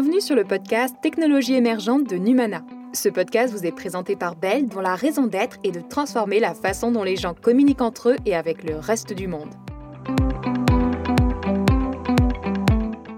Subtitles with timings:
[0.00, 2.62] Bienvenue sur le podcast Technologie émergente de Numana.
[2.94, 6.54] Ce podcast vous est présenté par Bell, dont la raison d'être est de transformer la
[6.54, 9.50] façon dont les gens communiquent entre eux et avec le reste du monde.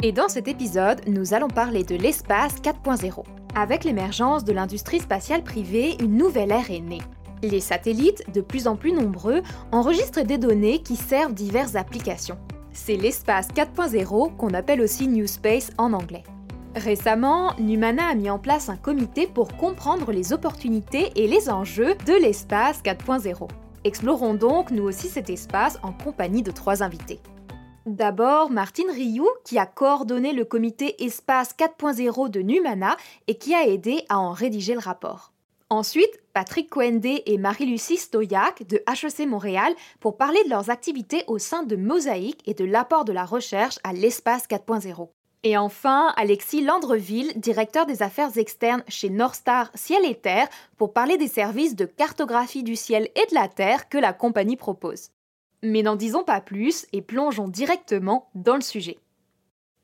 [0.03, 3.23] Et dans cet épisode, nous allons parler de l'espace 4.0.
[3.55, 7.03] Avec l'émergence de l'industrie spatiale privée, une nouvelle ère est née.
[7.45, 12.39] Les satellites, de plus en plus nombreux, enregistrent des données qui servent diverses applications.
[12.73, 16.25] C'est l'espace 4.0 qu'on appelle aussi New Space en anglais.
[16.75, 21.95] Récemment, Numana a mis en place un comité pour comprendre les opportunités et les enjeux
[22.07, 23.47] de l'espace 4.0.
[23.85, 27.21] Explorons donc nous aussi cet espace en compagnie de trois invités.
[27.85, 33.67] D'abord, Martine Rioux, qui a coordonné le comité Espace 4.0 de Numana et qui a
[33.67, 35.33] aidé à en rédiger le rapport.
[35.69, 41.39] Ensuite, Patrick Coendé et Marie-Lucie Stoyac de HEC Montréal pour parler de leurs activités au
[41.39, 45.09] sein de Mosaïque et de l'apport de la recherche à l'espace 4.0.
[45.45, 51.17] Et enfin, Alexis Landreville, directeur des affaires externes chez Northstar Ciel et Terre, pour parler
[51.17, 55.11] des services de cartographie du ciel et de la Terre que la compagnie propose.
[55.65, 58.99] Mais n'en disons pas plus et plongeons directement dans le sujet.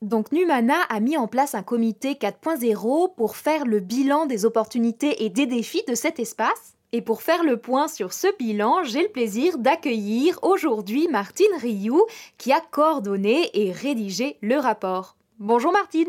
[0.00, 5.24] Donc Numana a mis en place un comité 4.0 pour faire le bilan des opportunités
[5.24, 6.76] et des défis de cet espace.
[6.92, 12.06] Et pour faire le point sur ce bilan, j'ai le plaisir d'accueillir aujourd'hui Martine Rioux
[12.38, 15.17] qui a coordonné et rédigé le rapport.
[15.40, 16.08] Bonjour Martine.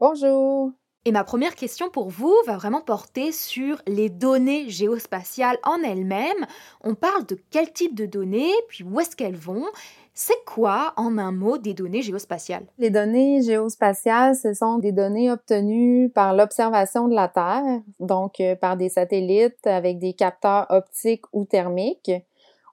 [0.00, 0.70] Bonjour.
[1.04, 6.46] Et ma première question pour vous va vraiment porter sur les données géospatiales en elles-mêmes.
[6.82, 9.66] On parle de quel type de données, puis où est-ce qu'elles vont.
[10.14, 12.64] C'est quoi, en un mot, des données géospatiales?
[12.78, 18.56] Les données géospatiales, ce sont des données obtenues par l'observation de la Terre, donc euh,
[18.56, 22.12] par des satellites avec des capteurs optiques ou thermiques.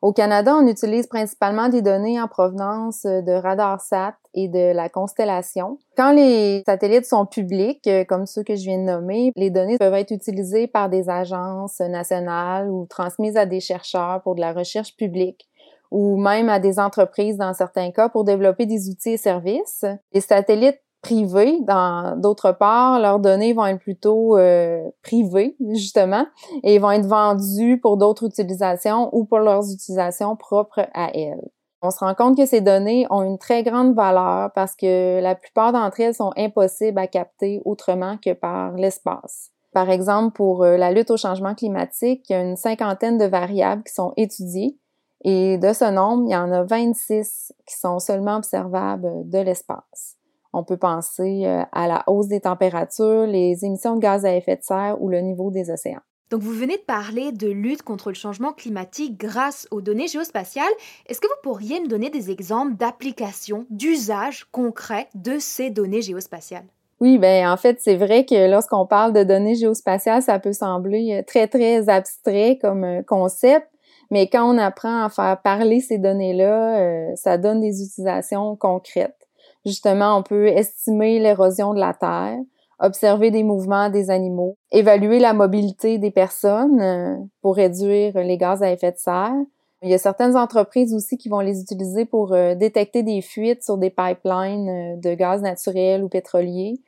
[0.02, 4.88] Au Canada, on utilise principalement des données en provenance euh, de RadarSat et de la
[4.88, 5.78] constellation.
[5.98, 9.78] Quand les satellites sont publics, euh, comme ceux que je viens de nommer, les données
[9.78, 14.54] peuvent être utilisées par des agences nationales ou transmises à des chercheurs pour de la
[14.54, 15.50] recherche publique
[15.92, 19.86] ou même à des entreprises dans certains cas pour développer des outils et services.
[20.14, 21.60] Les satellites privés.
[21.62, 26.26] Dans d'autre part, leurs données vont être plutôt euh, privées justement
[26.64, 31.50] et vont être vendues pour d'autres utilisations ou pour leurs utilisations propres à elles.
[31.82, 35.36] On se rend compte que ces données ont une très grande valeur parce que la
[35.36, 39.52] plupart d'entre elles sont impossibles à capter autrement que par l'espace.
[39.72, 43.26] Par exemple, pour euh, la lutte au changement climatique, il y a une cinquantaine de
[43.26, 44.78] variables qui sont étudiées
[45.24, 50.19] et de ce nombre, il y en a 26 qui sont seulement observables de l'espace.
[50.54, 54.56] On peut penser euh, à la hausse des températures, les émissions de gaz à effet
[54.56, 56.02] de serre ou le niveau des océans.
[56.32, 60.72] Donc vous venez de parler de lutte contre le changement climatique grâce aux données géospatiales.
[61.08, 66.66] Est-ce que vous pourriez me donner des exemples d'applications, d'usages concrets de ces données géospatiales?
[67.00, 71.20] Oui, ben en fait, c'est vrai que lorsqu'on parle de données géospatiales, ça peut sembler
[71.20, 73.68] euh, très très abstrait comme euh, concept,
[74.12, 79.19] mais quand on apprend à faire parler ces données-là, ça donne des utilisations concrètes.
[79.66, 82.38] Justement, on peut estimer l'érosion de la terre,
[82.80, 88.64] observer des mouvements des animaux, évaluer la mobilité des personnes euh, pour réduire les gaz
[88.64, 89.36] à effet de serre.
[89.82, 93.64] Il y a certaines entreprises aussi qui vont les utiliser pour euh, détecter des fuites
[93.64, 96.80] sur des pipelines euh, de gaz naturel ou pétrolier.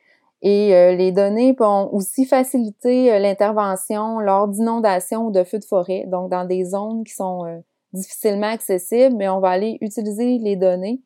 [0.44, 6.32] Et les données vont aussi faciliter l'intervention lors d'inondations ou de feux de forêt, donc
[6.32, 7.62] dans des zones qui sont
[7.92, 11.00] difficilement accessibles, mais on va aller utiliser les données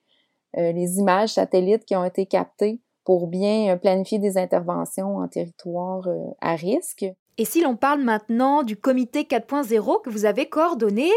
[0.57, 6.07] les images satellites qui ont été captées pour bien euh, planifier des interventions en territoire
[6.09, 7.07] euh, à risque.
[7.39, 11.09] Et si l'on parle maintenant du comité 4.0 que vous avez coordonné,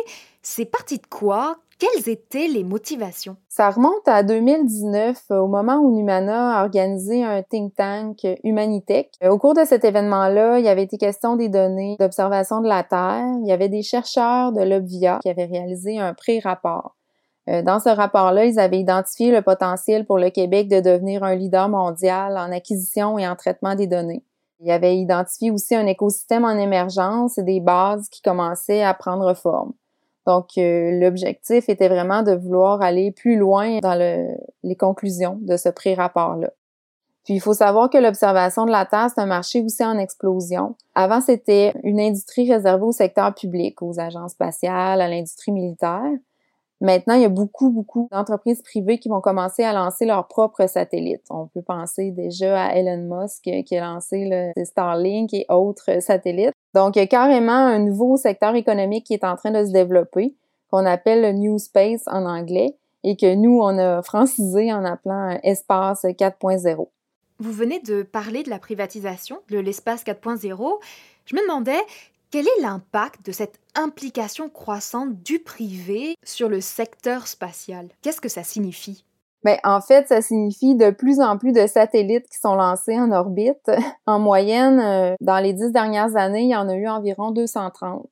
[0.42, 1.58] c'est parti de quoi?
[1.80, 3.38] Quelles étaient les motivations?
[3.48, 9.12] Ça remonte à 2019, au moment où Numana a organisé un think tank Humanitech.
[9.24, 12.84] Au cours de cet événement-là, il y avait été question des données d'observation de la
[12.84, 13.34] Terre.
[13.44, 16.99] Il y avait des chercheurs de l'Obvia qui avaient réalisé un pré-rapport.
[17.50, 21.36] Euh, dans ce rapport-là, ils avaient identifié le potentiel pour le Québec de devenir un
[21.36, 24.24] leader mondial en acquisition et en traitement des données.
[24.60, 29.34] Ils avaient identifié aussi un écosystème en émergence et des bases qui commençaient à prendre
[29.34, 29.72] forme.
[30.28, 33.98] Donc, euh, l'objectif était vraiment de vouloir aller plus loin dans
[34.64, 36.52] les conclusions de ce pré-rapport-là.
[37.24, 40.76] Puis, il faut savoir que l'observation de la Terre, c'est un marché aussi en explosion.
[40.94, 46.12] Avant, c'était une industrie réservée au secteur public, aux agences spatiales, à l'industrie militaire.
[46.82, 50.68] Maintenant, il y a beaucoup, beaucoup d'entreprises privées qui vont commencer à lancer leurs propres
[50.68, 51.26] satellites.
[51.30, 56.54] On peut penser déjà à Elon Musk qui a lancé le Starlink et autres satellites.
[56.74, 59.72] Donc, il y a carrément un nouveau secteur économique qui est en train de se
[59.72, 60.36] développer,
[60.72, 65.38] qu'on appelle le New Space en anglais, et que nous, on a francisé en appelant
[65.44, 66.88] Espace 4.0.
[67.40, 70.80] Vous venez de parler de la privatisation, de l'espace 4.0.
[71.26, 71.80] Je me demandais
[72.32, 77.88] quel est l'impact de cette implication croissante du privé sur le secteur spatial?
[78.02, 79.04] Qu'est-ce que ça signifie?
[79.44, 83.12] Ben, en fait, ça signifie de plus en plus de satellites qui sont lancés en
[83.12, 83.72] orbite.
[84.06, 88.08] En moyenne, euh, dans les dix dernières années, il y en a eu environ 230.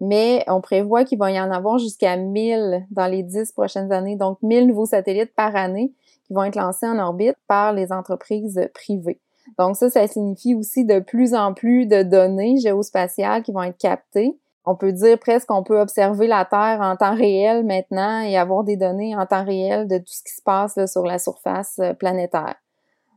[0.00, 4.16] Mais on prévoit qu'il va y en avoir jusqu'à 1000 dans les dix prochaines années.
[4.16, 5.92] Donc, 1000 nouveaux satellites par année
[6.26, 9.20] qui vont être lancés en orbite par les entreprises privées.
[9.58, 13.78] Donc ça, ça signifie aussi de plus en plus de données géospatiales qui vont être
[13.78, 14.38] captées.
[14.64, 18.62] On peut dire presque qu'on peut observer la Terre en temps réel maintenant et avoir
[18.62, 21.94] des données en temps réel de tout ce qui se passe sur la surface euh,
[21.94, 22.54] planétaire.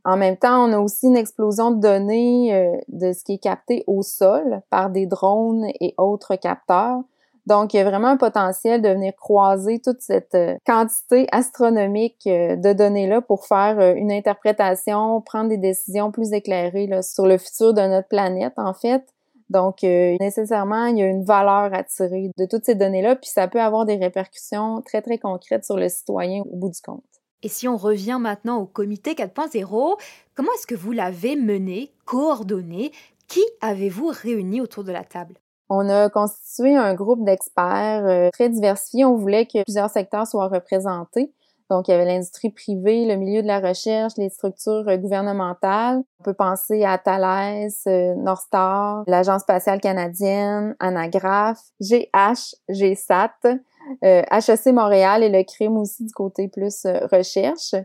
[0.03, 3.43] En même temps, on a aussi une explosion de données euh, de ce qui est
[3.43, 7.01] capté au sol par des drones et autres capteurs.
[7.47, 12.25] Donc, il y a vraiment un potentiel de venir croiser toute cette euh, quantité astronomique
[12.25, 17.37] euh, de données-là pour faire euh, une interprétation, prendre des décisions plus éclairées sur le
[17.37, 19.03] futur de notre planète, en fait.
[19.51, 23.47] Donc, nécessairement, il y a une valeur à tirer de toutes ces données-là, puis ça
[23.47, 27.03] peut avoir des répercussions très, très concrètes sur le citoyen au bout du compte.
[27.43, 29.99] Et si on revient maintenant au comité 4.0,
[30.33, 32.91] comment est-ce que vous l'avez mené, coordonné?
[33.27, 35.35] Qui avez-vous réuni autour de la table?
[35.69, 39.05] On a constitué un groupe d'experts euh, très diversifiés.
[39.05, 41.33] On voulait que plusieurs secteurs soient représentés.
[41.71, 46.03] Donc, il y avait l'industrie privée, le milieu de la recherche, les structures euh, gouvernementales.
[46.19, 53.57] On peut penser à Thales, euh, Northstar, l'Agence spatiale canadienne, Anagraph, GH, GSAT,
[54.01, 57.75] HEC Montréal et le crime aussi du côté plus recherche.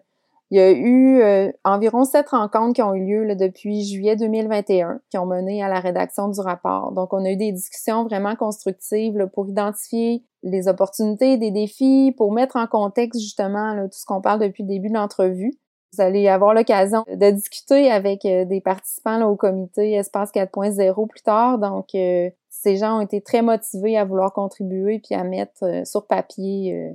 [0.53, 4.17] Il y a eu euh, environ sept rencontres qui ont eu lieu là, depuis juillet
[4.17, 6.91] 2021 qui ont mené à la rédaction du rapport.
[6.91, 12.33] Donc, on a eu des discussions vraiment constructives pour identifier les opportunités, des défis, pour
[12.33, 15.53] mettre en contexte justement tout ce qu'on parle depuis le début de l'entrevue.
[15.93, 21.23] Vous allez avoir l'occasion de discuter avec euh, des participants au comité Espace 4.0 plus
[21.23, 21.59] tard.
[21.59, 26.09] Donc, euh, ces gens ont été très motivés à vouloir contribuer puis à mettre sur
[26.09, 26.93] papier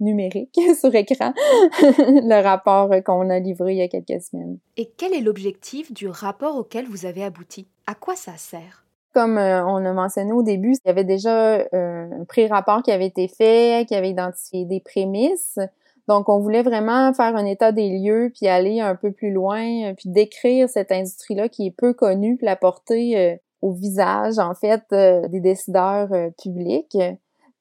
[0.00, 1.32] numérique sur écran
[1.82, 4.58] le rapport qu'on a livré il y a quelques semaines.
[4.76, 7.66] Et quel est l'objectif du rapport auquel vous avez abouti?
[7.86, 8.84] À quoi ça sert?
[9.14, 12.92] Comme euh, on a mentionné au début, il y avait déjà euh, un pré-rapport qui
[12.92, 15.58] avait été fait, qui avait identifié des prémices.
[16.06, 19.92] Donc, on voulait vraiment faire un état des lieux, puis aller un peu plus loin,
[19.94, 24.84] puis décrire cette industrie-là qui est peu connue, puis la porter au visage, en fait,
[24.90, 26.08] des décideurs
[26.42, 26.96] publics.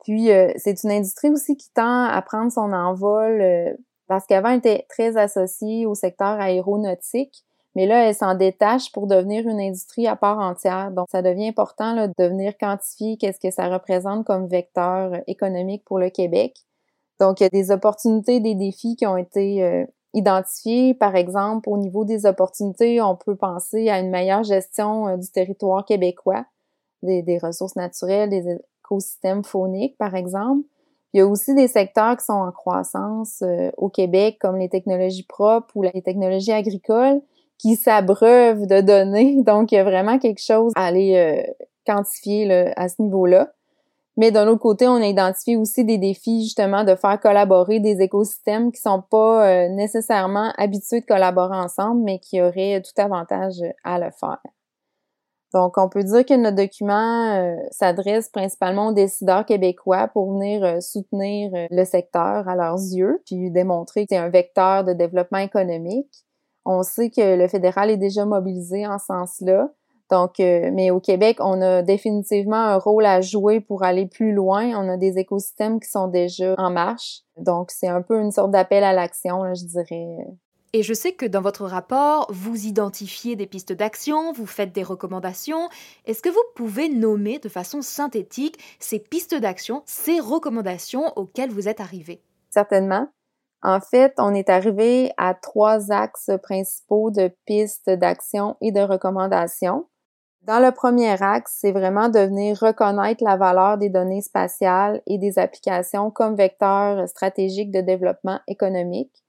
[0.03, 3.73] Puis euh, c'est une industrie aussi qui tend à prendre son envol euh,
[4.07, 7.44] parce qu'avant elle était très associée au secteur aéronautique,
[7.75, 10.91] mais là elle s'en détache pour devenir une industrie à part entière.
[10.91, 15.83] Donc ça devient important là, de venir quantifier qu'est-ce que ça représente comme vecteur économique
[15.85, 16.55] pour le Québec.
[17.19, 20.94] Donc il y a des opportunités, des défis qui ont été euh, identifiés.
[20.94, 25.83] Par exemple, au niveau des opportunités, on peut penser à une meilleure gestion du territoire
[25.83, 26.45] québécois,
[27.01, 28.57] des, des ressources naturelles, des
[28.88, 30.66] écosystème phonique, par exemple.
[31.13, 34.69] Il y a aussi des secteurs qui sont en croissance euh, au Québec, comme les
[34.69, 37.22] technologies propres ou les technologies agricoles,
[37.57, 39.42] qui s'abreuvent de données.
[39.44, 43.51] Donc, il y a vraiment quelque chose à aller euh, quantifier à ce niveau-là.
[44.18, 48.01] Mais d'un autre côté, on a identifié aussi des défis justement de faire collaborer des
[48.01, 53.62] écosystèmes qui sont pas euh, nécessairement habitués de collaborer ensemble, mais qui auraient tout avantage
[53.83, 54.42] à le faire.
[55.53, 60.63] Donc, on peut dire que notre document euh, s'adresse principalement aux décideurs québécois pour venir
[60.63, 64.92] euh, soutenir euh, le secteur à leurs yeux, puis démontrer que c'est un vecteur de
[64.92, 66.11] développement économique.
[66.66, 69.69] On sait que le fédéral est déjà mobilisé en ce sens-là.
[70.09, 74.71] Donc, mais au Québec, on a définitivement un rôle à jouer pour aller plus loin.
[74.77, 77.23] On a des écosystèmes qui sont déjà en marche.
[77.37, 80.18] Donc, c'est un peu une sorte d'appel à l'action, je dirais,
[80.78, 84.84] et je sais que dans votre rapport, vous identifiez des pistes d'action, vous faites des
[84.84, 85.69] recommandations.
[86.06, 91.68] Est-ce que vous pouvez nommer de façon synthétique ces pistes d'action, ces recommandations auxquelles vous
[91.68, 92.22] êtes arrivé?
[92.52, 93.07] Certainement.
[93.64, 99.88] En fait, on est arrivé à trois axes principaux de pistes d'action et de recommandations.
[100.44, 105.18] Dans le premier axe, c'est vraiment de venir reconnaître la valeur des données spatiales et
[105.18, 109.24] des applications comme vecteurs stratégiques de développement économique.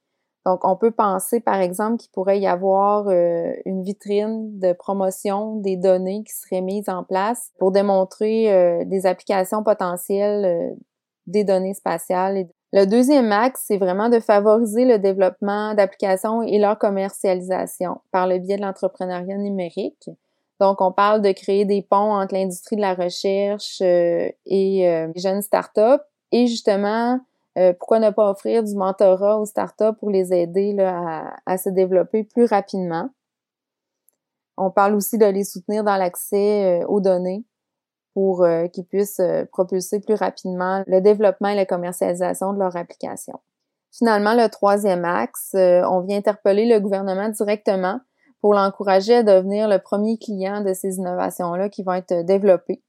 [0.46, 5.56] Donc, on peut penser, par exemple, qu'il pourrait y avoir euh, une vitrine de promotion
[5.56, 10.74] des données qui serait mise en place pour démontrer euh, des applications potentielles euh,
[11.26, 12.48] des données spatiales.
[12.72, 18.38] Le deuxième axe, c'est vraiment de favoriser le développement d'applications et leur commercialisation par le
[18.38, 20.08] biais de l'entrepreneuriat numérique.
[20.60, 25.42] Donc, on parle de créer des ponts entre l'industrie de la recherche et les jeunes
[25.42, 26.02] startups
[26.32, 27.20] et justement
[27.56, 32.24] euh, pourquoi ne pas offrir du mentorat aux startups pour les aider à, se développer
[32.24, 33.10] plus rapidement?
[34.56, 37.44] On parle aussi de les soutenir dans l'accès aux données
[38.12, 43.38] pour qu'ils puissent propulser plus rapidement le développement et la commercialisation de leur application.
[43.92, 48.00] Finalement, le troisième axe, on vient interpeller le gouvernement directement
[48.40, 52.82] pour l'encourager à devenir le premier client de ces innovations-là qui vont être développées.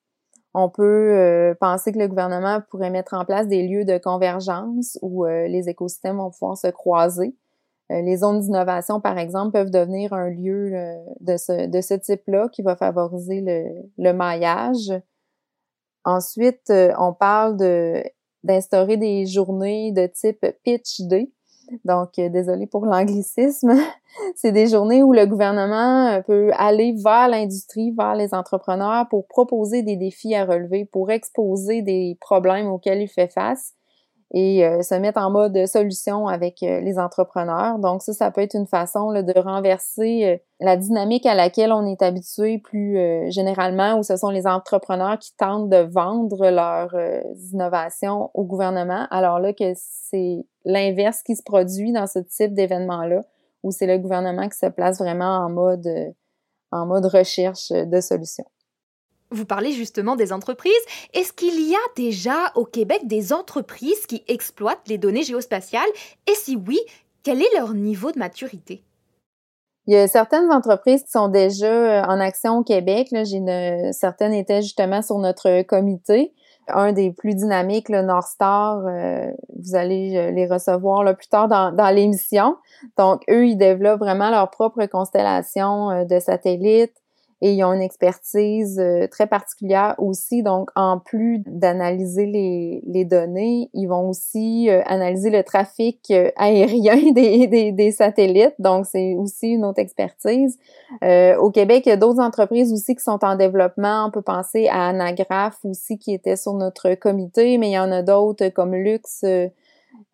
[0.53, 4.97] On peut euh, penser que le gouvernement pourrait mettre en place des lieux de convergence
[5.01, 7.35] où euh, les écosystèmes vont pouvoir se croiser.
[7.91, 10.71] Euh, les zones d'innovation, par exemple, peuvent devenir un lieu
[11.21, 13.41] de ce, de ce type-là qui va favoriser
[13.97, 14.91] le, maillage.
[16.03, 17.57] Ensuite, on parle
[18.43, 21.31] d'instaurer des journées de type pitch day
[21.85, 23.73] donc, euh, désolé pour l'anglicisme.
[24.35, 29.27] c'est des journées où le gouvernement euh, peut aller vers l'industrie, vers les entrepreneurs pour
[29.27, 33.73] proposer des défis à relever, pour exposer des problèmes auxquels il fait face
[34.31, 37.79] et euh, se mettre en mode solution avec euh, les entrepreneurs.
[37.79, 41.85] Donc ça, ça peut être une façon de renverser euh, la dynamique à laquelle on
[41.85, 42.97] est habitué plus
[43.31, 46.93] généralement, où ce sont les entrepreneurs qui tentent de vendre leurs
[47.53, 53.23] innovations au gouvernement, alors là que c'est l'inverse qui se produit dans ce type d'événement-là,
[53.63, 55.87] où c'est le gouvernement qui se place vraiment en mode
[56.73, 58.45] en mode recherche de solutions.
[59.31, 60.73] Vous parlez justement des entreprises.
[61.13, 65.89] Est-ce qu'il y a déjà au Québec des entreprises qui exploitent les données géospatiales?
[66.27, 66.79] Et si oui,
[67.23, 68.83] quel est leur niveau de maturité?
[69.85, 73.09] Il y a certaines entreprises qui sont déjà euh, en action au Québec.
[73.91, 76.33] Certaines étaient justement sur notre comité.
[76.67, 81.47] Un des plus dynamiques, le North Star, euh, vous allez euh, les recevoir plus tard
[81.47, 82.57] dans, dans l'émission.
[82.97, 86.93] Donc, eux, ils développent vraiment leur propre constellation de satellites
[87.41, 90.43] et ils ont une expertise euh, très particulière aussi.
[90.43, 96.31] Donc, en plus d'analyser les, les, données, ils vont aussi euh, analyser le trafic euh,
[96.35, 98.55] aérien des, des, des, satellites.
[98.59, 100.57] Donc, c'est aussi une autre expertise.
[101.01, 104.05] au Québec, il y a d'autres entreprises aussi qui sont en développement.
[104.07, 107.91] On peut penser à Anagraph aussi qui était sur notre comité, mais il y en
[107.91, 109.47] a d'autres comme Lux euh,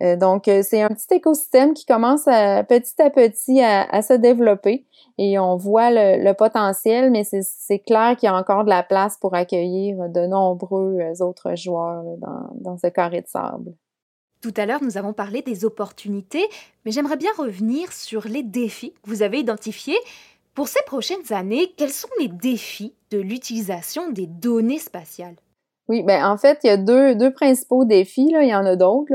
[0.01, 4.86] donc, euh, c'est un petit écosystème qui commence à, petit à petit à, se développer
[5.17, 9.17] et on voit le, potentiel, mais c'est clair qu'il y a encore de la place
[9.17, 13.74] pour accueillir de nombreux euh, autres joueurs dans, dans ce carré de sable.
[14.41, 16.46] Tout à l'heure, nous avons parlé des opportunités,
[16.84, 19.98] mais j'aimerais bien revenir sur les défis que vous avez identifiés.
[20.53, 25.36] Pour ces prochaines années, quels sont les défis de l'utilisation des données spatiales?
[25.88, 28.44] Oui, ben en fait, il y a deux, deux principaux défis, là.
[28.44, 29.13] il y en a d'autres.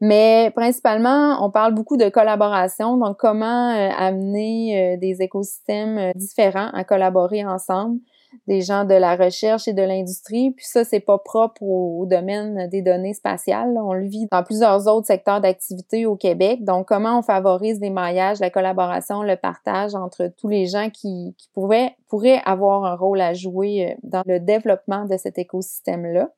[0.00, 6.12] Mais principalement, on parle beaucoup de collaboration, donc comment euh, amener euh, des écosystèmes euh,
[6.14, 7.98] différents à collaborer ensemble,
[8.46, 10.52] des gens de la recherche et de l'industrie.
[10.52, 13.76] Puis ça, c'est pas propre au, domaine des données spatiales.
[13.76, 16.62] On le vit dans plusieurs autres secteurs d'activité au Québec.
[16.62, 21.34] Donc, comment on favorise les maillages, la collaboration, le partage entre tous les gens qui,
[21.36, 26.28] qui pourraient, pourraient avoir un rôle à jouer dans le développement de cet écosystème-là?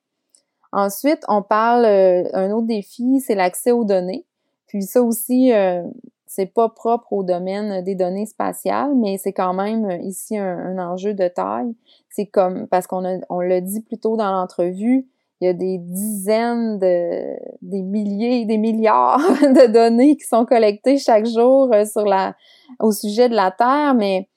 [0.73, 4.27] Ensuite, on parle, euh, un autre défi, c'est l'accès aux données.
[4.67, 5.83] Puis ça aussi, euh,
[6.27, 10.79] c'est pas propre au domaine des données spatiales, mais c'est quand même euh, ici un,
[10.79, 11.75] enjeu de taille.
[12.09, 15.09] C'est comme, parce qu'on a, on l'a dit plus tôt dans l'entrevue,
[15.41, 20.99] il y a des dizaines de, des milliers, des milliards de données qui sont collectées
[20.99, 22.37] chaque jour sur la,
[22.79, 24.29] au sujet de la Terre, mais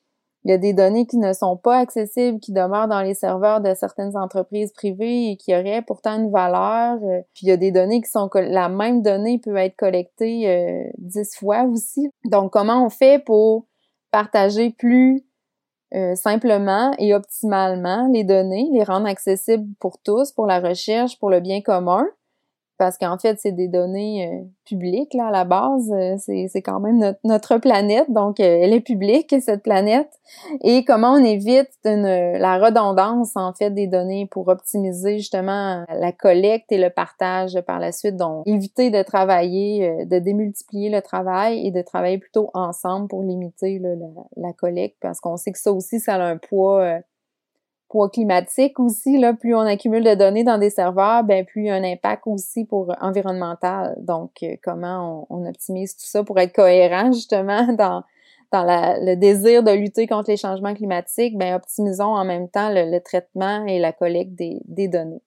[0.46, 3.62] il y a des données qui ne sont pas accessibles, qui demeurent dans les serveurs
[3.62, 6.98] de certaines entreprises privées et qui auraient pourtant une valeur.
[7.04, 10.50] Euh, puis il y a des données qui sont la même donnée peut être collectée
[10.50, 12.10] euh, dix fois aussi.
[12.26, 13.68] Donc comment on fait pour
[14.12, 15.26] partager plus
[15.96, 21.30] euh, simplement et optimalement les données, les rendre accessibles pour tous, pour la recherche, pour
[21.30, 22.06] le bien commun?
[22.77, 25.92] Parce qu'en fait, c'est des données euh, publiques là à la base.
[25.92, 30.10] Euh, c'est quand même notre, planète, donc euh, elle est publique cette planète.
[30.62, 36.72] Et comment on évite la redondance en fait des données pour optimiser justement la collecte
[36.72, 38.15] et le partage par la suite.
[38.15, 43.80] Donc éviter de travailler, de démultiplier le travail et de travailler plutôt ensemble pour limiter
[43.80, 43.96] la,
[44.38, 47.01] la, collecte, parce qu'on sait que ça aussi ça a un poids
[48.12, 51.70] climatique aussi, là, plus on accumule de données dans des serveurs, ben plus il y
[51.70, 53.96] a un impact aussi pour environnemental.
[54.00, 58.04] Donc, euh, comment on, optimise tout ça pour être cohérent justement dans
[58.52, 63.00] dans le désir de lutter contre les changements climatiques, ben optimisons en même temps le,
[63.00, 65.24] traitement et la collecte des, des données.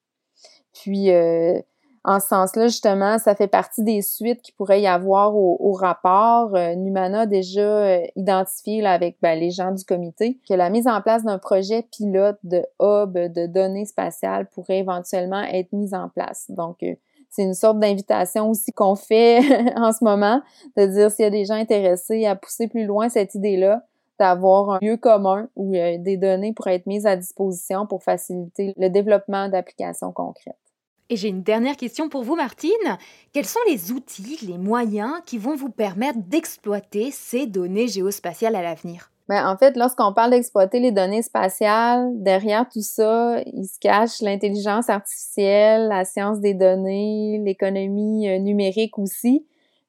[0.73, 1.61] Puis euh,
[2.07, 6.55] en ce sens-là, justement, ça fait partie des suites qui pourrait y avoir au, rapport.
[6.55, 10.87] Euh, Numana a déjà euh, identifié avec ben, les gens du comité que la mise
[10.87, 16.09] en place d'un projet pilote de hub de données spatiales pourrait éventuellement être mise en
[16.09, 16.47] place.
[16.49, 16.95] Donc, euh,
[17.29, 19.41] c'est une sorte d'invitation aussi qu'on fait
[19.77, 20.41] en ce moment,
[20.77, 23.83] de dire s'il y a des gens intéressés à pousser plus loin cette idée-là,
[24.21, 28.89] d'avoir un lieu commun où des données pourraient être mises à disposition pour faciliter le
[28.89, 30.57] développement d'applications concrètes.
[31.09, 32.99] Et j'ai une dernière question pour vous, Martine.
[33.33, 38.63] Quels sont les outils, les moyens qui vont vous permettre d'exploiter ces données géospatiales à
[38.63, 39.11] l'avenir?
[39.29, 44.21] Ben, en fait, lorsqu'on parle d'exploiter les données spatiales, derrière tout ça, il se cache
[44.21, 49.45] l'intelligence artificielle, la science des données, l'économie euh, numérique aussi.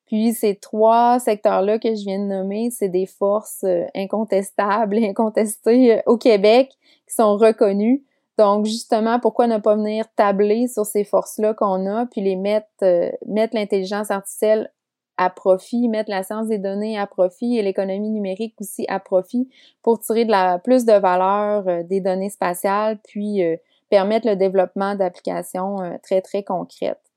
[0.07, 5.07] Puis ces trois secteurs-là que je viens de nommer, c'est des forces euh, incontestables et
[5.09, 6.71] incontestées euh, au Québec
[7.07, 8.03] qui sont reconnues.
[8.37, 12.67] Donc justement, pourquoi ne pas venir tabler sur ces forces-là qu'on a, puis les mettre,
[12.83, 14.71] euh, mettre l'intelligence artificielle
[15.17, 19.49] à profit, mettre la science des données à profit et l'économie numérique aussi à profit
[19.81, 23.41] pour tirer de la plus de valeur des données spatiales, puis
[23.89, 27.07] permettre le développement d'applications très très concrètes.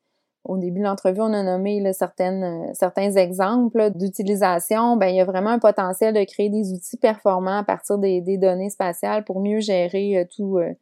[0.44, 4.96] Au début de l'entrevue, on a nommé certaines, euh, certains exemples d'utilisation.
[4.96, 8.22] Ben, il y a vraiment un potentiel de créer des outils performants à partir des,
[8.38, 10.24] données spatiales pour mieux gérer euh,
[10.58, 10.72] euh,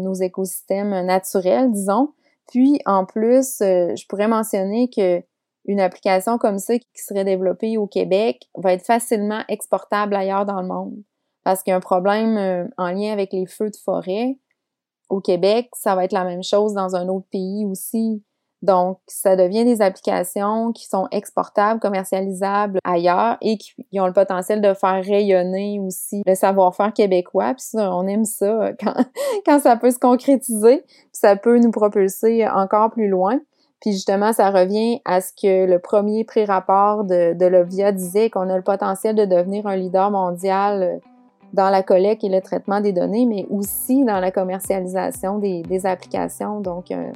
[0.00, 2.12] nos écosystèmes naturels, disons.
[2.48, 5.22] Puis, en plus, je pourrais mentionner que
[5.66, 10.60] une application comme ça qui serait développée au Québec va être facilement exportable ailleurs dans
[10.62, 10.96] le monde.
[11.44, 14.38] Parce qu'il y a un problème en lien avec les feux de forêt.
[15.08, 18.22] Au Québec, ça va être la même chose dans un autre pays aussi.
[18.62, 24.60] Donc, ça devient des applications qui sont exportables, commercialisables ailleurs et qui ont le potentiel
[24.60, 27.54] de faire rayonner aussi le savoir-faire québécois.
[27.56, 28.94] Ça, on aime ça quand,
[29.46, 30.84] quand ça peut se concrétiser.
[31.12, 33.40] ça peut nous propulser encore plus loin.
[33.80, 38.56] Puis justement, ça revient à ce que le premier pré-rapport de, l'OVIA disait qu'on a
[38.56, 41.00] le potentiel de devenir un leader mondial
[41.54, 45.86] dans la collecte et le traitement des données, mais aussi dans la commercialisation des, des
[45.86, 46.60] applications.
[46.60, 47.10] Donc, euh,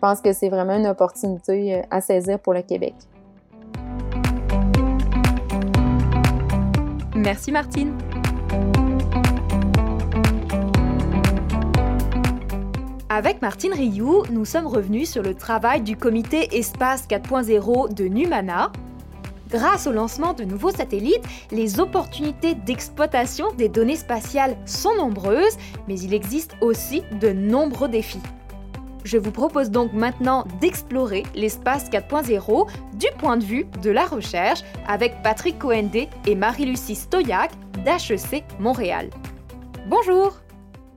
[0.00, 2.94] je pense que c'est vraiment une opportunité euh, à saisir pour le Québec.
[7.14, 7.92] Merci Martine.
[13.10, 18.72] Avec Martine Rioux, nous sommes revenus sur le travail du comité Espace 4.0 de Numana.
[19.50, 25.58] Grâce au lancement de nouveaux satellites, les opportunités d'exploitation des données spatiales sont nombreuses,
[25.88, 28.22] mais il existe aussi de nombreux défis.
[29.04, 34.60] Je vous propose donc maintenant d'explorer l'espace 4.0 du point de vue de la recherche
[34.86, 37.52] avec Patrick Coendé et Marie-Lucie Stoyac
[37.84, 39.10] d'HEC Montréal.
[39.88, 40.40] Bonjour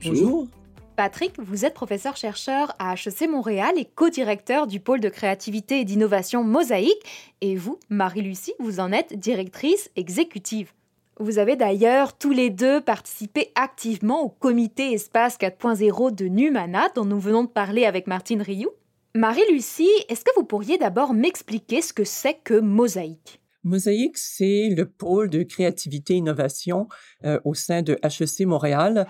[0.04, 0.48] Bonjour
[0.96, 6.44] Patrick, vous êtes professeur-chercheur à HEC Montréal et co-directeur du pôle de créativité et d'innovation
[6.44, 7.34] Mosaïque.
[7.42, 10.72] Et vous, Marie-Lucie, vous en êtes directrice exécutive.
[11.20, 17.06] Vous avez d'ailleurs tous les deux participé activement au comité Espace 4.0 de Numana dont
[17.06, 18.72] nous venons de parler avec Martine Rioux.
[19.14, 23.43] Marie-Lucie, est-ce que vous pourriez d'abord m'expliquer ce que c'est que Mosaïque?
[23.64, 26.88] Mosaïque, c'est le pôle de créativité et innovation
[27.26, 29.08] euh, au sein de HEC Montréal.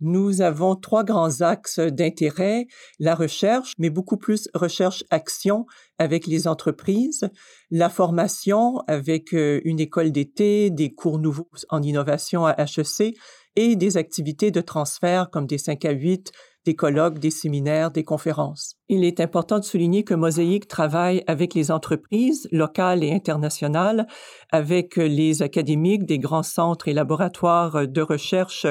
[0.00, 2.66] Nous avons trois grands axes d'intérêt,
[2.98, 5.66] la recherche, mais beaucoup plus recherche-action
[5.98, 7.28] avec les entreprises,
[7.70, 13.16] la formation avec euh, une école d'été, des cours nouveaux en innovation à HEC
[13.56, 16.32] et des activités de transfert comme des 5 à 8,
[16.66, 18.76] des colloques, des séminaires, des conférences.
[18.88, 24.06] Il est important de souligner que Mosaïque travaille avec les entreprises locales et internationales,
[24.52, 28.66] avec les académiques des grands centres et laboratoires de recherche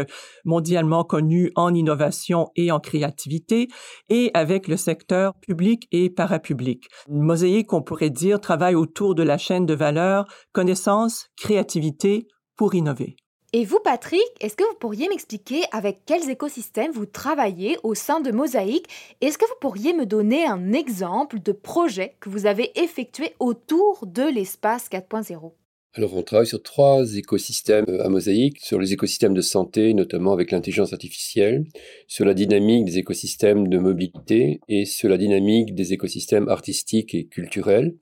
[0.46, 3.70] mondialement connus en innovation et en créativité,
[4.10, 6.88] et avec le secteur public et parapublic.
[7.08, 13.16] Mosaïque, on pourrait dire, travaille autour de la chaîne de valeur connaissance, créativité pour innover.
[13.52, 18.20] Et vous, Patrick, est-ce que vous pourriez m'expliquer avec quels écosystèmes vous travaillez au sein
[18.20, 18.86] de Mosaïque?
[19.22, 24.06] Est-ce que vous pourriez me donner un exemple de projet que vous avez effectué autour
[24.06, 25.54] de l'espace 4.0
[25.96, 30.34] alors, on travaille sur trois écosystèmes euh, à mosaïque, sur les écosystèmes de santé, notamment
[30.34, 31.66] avec l'intelligence artificielle,
[32.08, 37.26] sur la dynamique des écosystèmes de mobilité et sur la dynamique des écosystèmes artistiques et
[37.26, 37.96] culturels.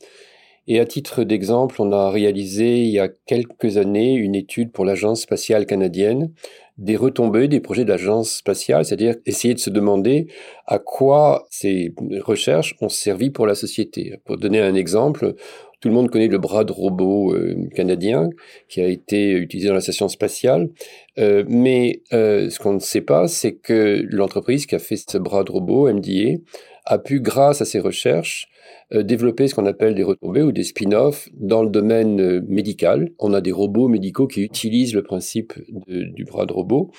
[0.67, 4.83] Et à titre d'exemple, on a réalisé il y a quelques années une étude pour
[4.83, 6.31] l'Agence spatiale canadienne
[6.77, 10.27] des retombées des projets d'agence spatiale, c'est-à-dire essayer de se demander
[10.67, 14.19] à quoi ces recherches ont servi pour la société.
[14.25, 15.33] Pour donner un exemple,
[15.79, 18.29] tout le monde connaît le bras de robot euh, canadien
[18.67, 20.69] qui a été utilisé dans la station spatiale,
[21.19, 25.17] euh, mais euh, ce qu'on ne sait pas, c'est que l'entreprise qui a fait ce
[25.17, 26.39] bras de robot, MDA,
[26.85, 28.47] a pu, grâce à ses recherches,
[28.93, 33.09] développer ce qu'on appelle des retombées ou des spin-offs dans le domaine médical.
[33.19, 36.91] On a des robots médicaux qui utilisent le principe du bras de robot.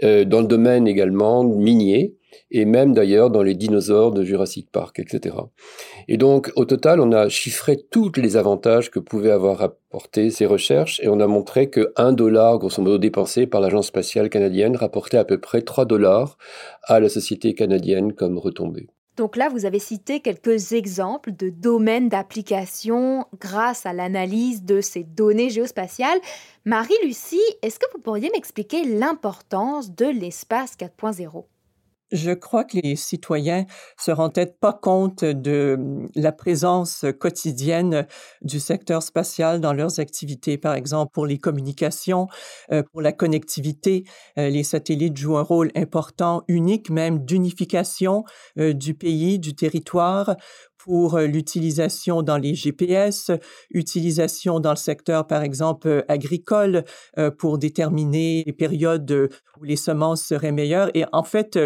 [0.00, 2.14] Dans le domaine également minier,
[2.50, 5.36] et même d'ailleurs dans les dinosaures de Jurassic Park, etc.
[6.08, 10.46] Et donc, au total, on a chiffré tous les avantages que pouvaient avoir apporté ces
[10.46, 14.76] recherches, et on a montré que 1 dollar, grosso modo, dépensé par l'Agence spatiale canadienne
[14.76, 16.38] rapportait à peu près 3 dollars
[16.82, 18.88] à la société canadienne comme retombée.
[19.16, 25.04] Donc là, vous avez cité quelques exemples de domaines d'application grâce à l'analyse de ces
[25.04, 26.18] données géospatiales.
[26.64, 31.44] Marie-Lucie, est-ce que vous pourriez m'expliquer l'importance de l'espace 4.0
[32.12, 33.66] je crois que les citoyens
[33.98, 38.06] se rendent peut-être pas compte de hum, la présence quotidienne
[38.42, 40.58] du secteur spatial dans leurs activités.
[40.58, 42.28] Par exemple, pour les communications,
[42.72, 44.04] euh, pour la connectivité,
[44.38, 48.24] euh, les satellites jouent un rôle important, unique même, d'unification
[48.58, 50.36] euh, du pays, du territoire
[50.84, 53.30] pour euh, l'utilisation dans les GPS,
[53.70, 56.84] utilisation dans le secteur, par exemple, euh, agricole,
[57.18, 60.90] euh, pour déterminer les périodes où les semences seraient meilleures.
[60.94, 61.58] Et en fait,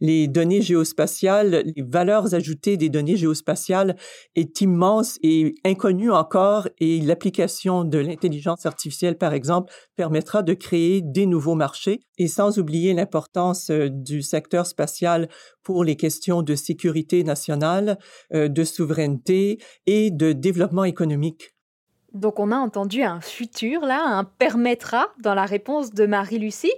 [0.00, 3.96] les données géospatiales, les valeurs ajoutées des données géospatiales
[4.34, 6.68] est immense et inconnue encore.
[6.78, 12.05] Et l'application de l'intelligence artificielle, par exemple, permettra de créer des nouveaux marchés.
[12.18, 15.28] Et sans oublier l'importance du secteur spatial
[15.62, 17.98] pour les questions de sécurité nationale,
[18.32, 21.54] de souveraineté et de développement économique.
[22.12, 26.72] Donc on a entendu un futur, là, un permettra dans la réponse de Marie-Lucie.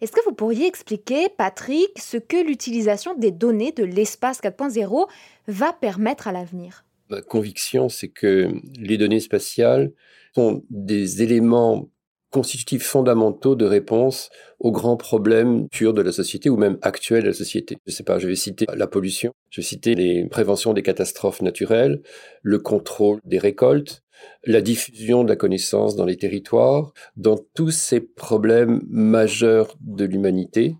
[0.00, 5.08] Est-ce que vous pourriez expliquer, Patrick, ce que l'utilisation des données de l'espace 4.0
[5.48, 6.84] va permettre à l'avenir?
[7.10, 8.48] Ma conviction, c'est que
[8.78, 9.92] les données spatiales
[10.34, 11.88] sont des éléments
[12.30, 17.28] constitutifs fondamentaux de réponse aux grands problèmes purs de la société ou même actuels de
[17.28, 17.78] la société.
[17.86, 21.42] Je sais pas, je vais citer la pollution, je vais citer les préventions des catastrophes
[21.42, 22.02] naturelles,
[22.42, 24.02] le contrôle des récoltes,
[24.44, 30.76] la diffusion de la connaissance dans les territoires, dans tous ces problèmes majeurs de l'humanité,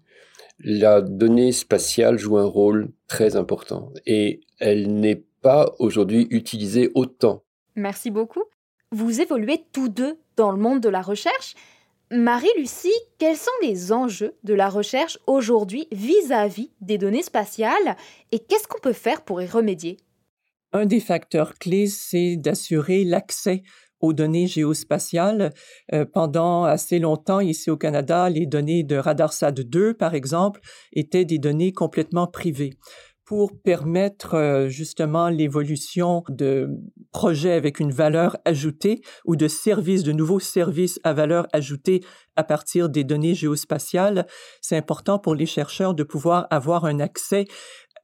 [0.60, 7.44] la donnée spatiale joue un rôle très important et elle n'est pas aujourd'hui utilisée autant.
[7.76, 8.42] Merci beaucoup.
[8.90, 11.54] Vous évoluez tous deux dans le monde de la recherche.
[12.10, 17.96] Marie-Lucie, quels sont les enjeux de la recherche aujourd'hui vis-à-vis des données spatiales
[18.32, 19.98] et qu'est-ce qu'on peut faire pour y remédier?
[20.72, 23.62] Un des facteurs clés, c'est d'assurer l'accès
[24.00, 25.52] aux données géospatiales.
[25.92, 30.60] Euh, pendant assez longtemps, ici au Canada, les données de RadarSat 2, par exemple,
[30.92, 32.74] étaient des données complètement privées
[33.28, 36.70] pour permettre euh, justement l'évolution de
[37.12, 42.02] projets avec une valeur ajoutée ou de services, de nouveaux services à valeur ajoutée
[42.36, 44.26] à partir des données géospatiales.
[44.62, 47.44] C'est important pour les chercheurs de pouvoir avoir un accès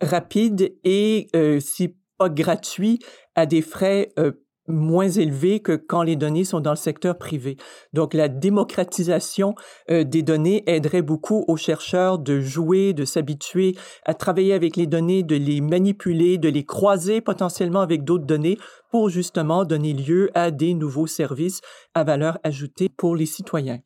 [0.03, 2.99] rapide et, euh, si pas gratuit,
[3.35, 4.33] à des frais euh,
[4.67, 7.57] moins élevé que quand les données sont dans le secteur privé.
[7.93, 9.55] Donc la démocratisation
[9.91, 13.75] euh, des données aiderait beaucoup aux chercheurs de jouer, de s'habituer
[14.05, 18.59] à travailler avec les données, de les manipuler, de les croiser potentiellement avec d'autres données
[18.91, 21.61] pour justement donner lieu à des nouveaux services
[21.95, 23.81] à valeur ajoutée pour les citoyens.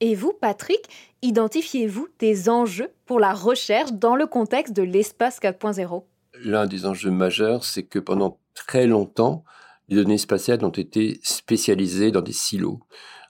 [0.00, 0.88] Et vous, Patrick,
[1.22, 6.02] identifiez-vous des enjeux pour la recherche dans le contexte de l'espace 4.0
[6.44, 9.44] L'un des enjeux majeurs, c'est que pendant très longtemps,
[9.88, 12.80] les données spatiales ont été spécialisées dans des silos.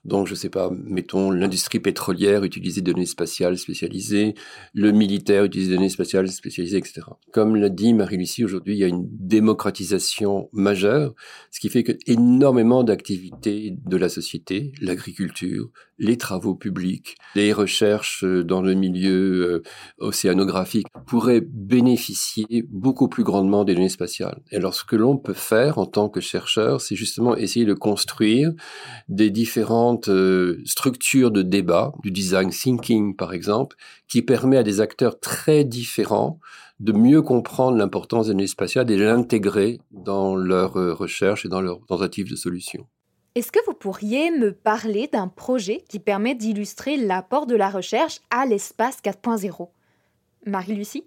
[0.04, 4.34] Donc, je sais pas, mettons, l'industrie pétrolière utilisait des données spatiales spécialisées,
[4.74, 7.02] le militaire utilisait des données spatiales spécialisées, etc.
[7.32, 11.14] Comme l'a dit Marie-Lucie, aujourd'hui, il y a une démocratisation majeure,
[11.50, 18.24] ce qui fait que énormément d'activités de la société, l'agriculture, les travaux publics, les recherches
[18.24, 19.62] dans le milieu euh,
[19.98, 24.42] océanographique pourraient bénéficier beaucoup plus grandement des données spatiales.
[24.50, 27.74] Et alors, ce que l'on peut faire en tant que chercheur, c'est justement essayer de
[27.74, 28.52] construire
[29.08, 33.76] des différents euh, structure de débat, du design thinking par exemple,
[34.08, 36.38] qui permet à des acteurs très différents
[36.80, 41.48] de mieux comprendre l'importance des données spatiales et de l'intégrer dans leurs euh, recherches et
[41.48, 42.86] dans leurs tentatives de solutions.
[43.34, 48.20] Est-ce que vous pourriez me parler d'un projet qui permet d'illustrer l'apport de la recherche
[48.30, 49.68] à l'espace 4.0
[50.44, 51.04] Marie-Lucie?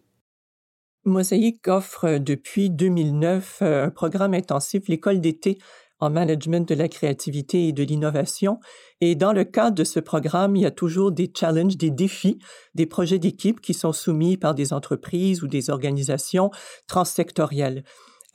[1.06, 5.60] Mosaïque offre depuis 2009 euh, un programme intensif, l'école d'été
[6.06, 8.60] en management de la créativité et de l'innovation.
[9.02, 12.40] Et dans le cadre de ce programme, il y a toujours des challenges, des défis,
[12.76, 16.52] des projets d'équipe qui sont soumis par des entreprises ou des organisations
[16.88, 17.84] transsectorielles.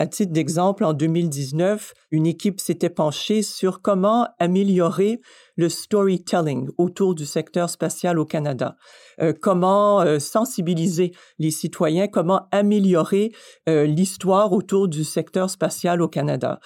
[0.00, 5.20] À titre d'exemple, en 2019, une équipe s'était penchée sur comment améliorer
[5.56, 8.76] le storytelling autour du secteur spatial au Canada,
[9.20, 13.30] euh, comment euh, sensibiliser les citoyens, comment améliorer
[13.68, 16.60] euh, l'histoire autour du secteur spatial au Canada.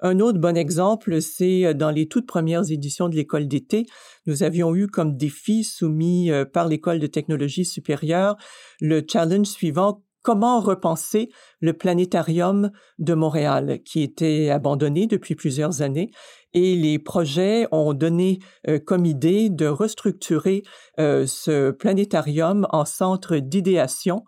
[0.00, 3.86] Un autre bon exemple, c'est euh, dans les toutes premières éditions de l'école d'été,
[4.26, 8.36] nous avions eu comme défi soumis euh, par l'école de technologie supérieure
[8.80, 11.30] le challenge suivant comment repenser
[11.60, 16.10] le planétarium de Montréal qui était abandonné depuis plusieurs années
[16.54, 20.62] et les projets ont donné euh, comme idée de restructurer
[20.98, 24.24] euh, ce planétarium en centre d'idéation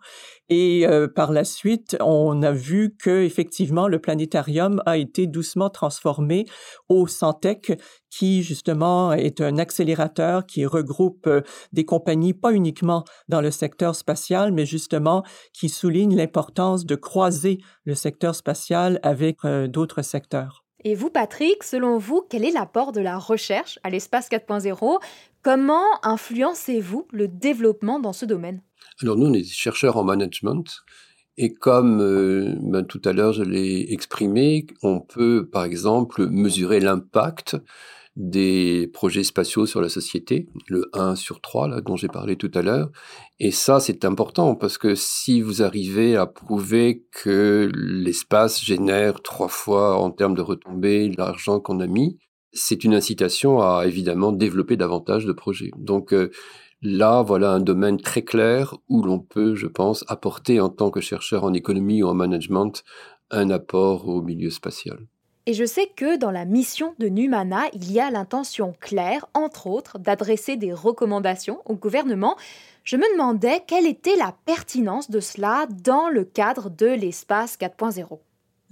[0.49, 5.69] et euh, par la suite, on a vu que effectivement le planétarium a été doucement
[5.69, 6.45] transformé
[6.89, 7.79] au Santec,
[8.09, 11.29] qui justement est un accélérateur qui regroupe
[11.71, 17.59] des compagnies pas uniquement dans le secteur spatial, mais justement qui souligne l'importance de croiser
[17.85, 20.60] le secteur spatial avec d'autres secteurs.
[20.83, 24.99] Et vous, Patrick, selon vous, quel est l'apport de la recherche à l'espace 4.0
[25.43, 28.61] Comment influencez-vous le développement dans ce domaine?
[29.01, 30.83] Alors nous, on est chercheurs en management.
[31.37, 36.79] Et comme euh, ben, tout à l'heure je l'ai exprimé, on peut par exemple mesurer
[36.79, 37.57] l'impact
[38.21, 42.51] des projets spatiaux sur la société, le 1 sur 3 là, dont j'ai parlé tout
[42.53, 42.91] à l'heure.
[43.39, 49.47] Et ça, c'est important parce que si vous arrivez à prouver que l'espace génère trois
[49.47, 52.19] fois en termes de retombées l'argent qu'on a mis,
[52.53, 55.71] c'est une incitation à évidemment développer davantage de projets.
[55.75, 56.29] Donc euh,
[56.83, 61.01] là, voilà un domaine très clair où l'on peut, je pense, apporter en tant que
[61.01, 62.83] chercheur en économie ou en management
[63.31, 65.07] un apport au milieu spatial.
[65.51, 69.67] Et je sais que dans la mission de Numana, il y a l'intention claire, entre
[69.67, 72.37] autres, d'adresser des recommandations au gouvernement.
[72.85, 78.19] Je me demandais quelle était la pertinence de cela dans le cadre de l'espace 4.0.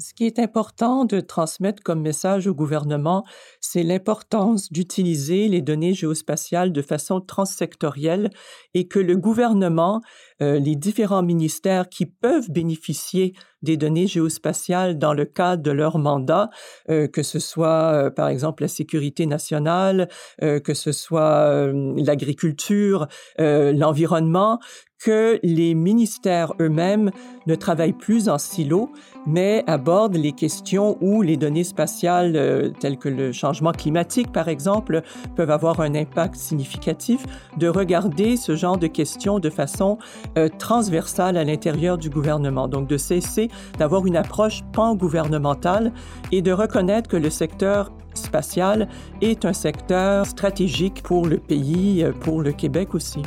[0.02, 3.26] Ce qui est important de transmettre comme message au gouvernement,
[3.60, 8.30] c'est l'importance d'utiliser les données géospatiales de façon transsectorielle
[8.74, 10.00] et que le gouvernement,
[10.41, 15.97] euh, les différents ministères qui peuvent bénéficier des données géospatiales dans le cadre de leur
[15.97, 16.49] mandat,
[16.89, 20.08] euh, que ce soit euh, par exemple la sécurité nationale,
[20.39, 24.60] que ce soit l'agriculture, l'environnement,
[24.99, 27.12] que les ministères eux-mêmes
[27.47, 28.91] ne travaillent plus en silo,
[29.25, 34.49] mais abordent les questions où les données spatiales, euh, telles que le changement climatique, par
[34.49, 35.02] exemple,
[35.36, 37.25] peuvent avoir un impact significatif,
[37.58, 39.97] de regarder ce genre de questions de façon
[40.38, 42.68] euh, transversale à l'intérieur du gouvernement.
[42.68, 45.92] Donc, de cesser d'avoir une approche pan-gouvernementale
[46.32, 48.88] et de reconnaître que le secteur spatial
[49.22, 53.22] est un secteur stratégique pour le pays, euh, pour le Québec aussi.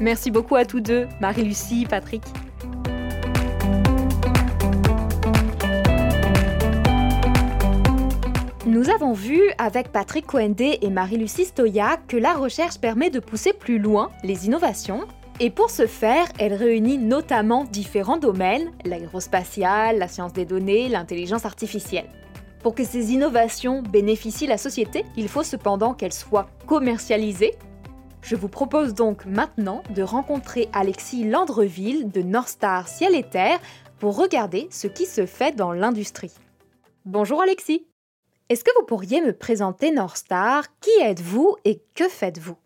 [0.00, 2.22] Merci beaucoup à tous deux, Marie-Lucie, Patrick.
[8.70, 13.52] Nous avons vu avec Patrick Coendé et Marie-Lucie Stoya que la recherche permet de pousser
[13.52, 15.08] plus loin les innovations.
[15.40, 21.46] Et pour ce faire, elle réunit notamment différents domaines, l'aérospatiale, la science des données, l'intelligence
[21.46, 22.08] artificielle.
[22.62, 27.54] Pour que ces innovations bénéficient la société, il faut cependant qu'elles soient commercialisées
[28.22, 33.58] je vous propose donc maintenant de rencontrer Alexis Landreville de Northstar Ciel et Terre
[33.98, 36.34] pour regarder ce qui se fait dans l'industrie.
[37.06, 37.86] Bonjour Alexis.
[38.50, 40.64] Est-ce que vous pourriez me présenter Northstar?
[40.80, 42.56] Qui êtes-vous et que faites-vous?